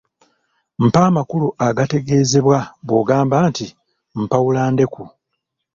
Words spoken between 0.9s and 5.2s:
amakulu agategeezebwa bw’ogamba nti mpawula ndeku.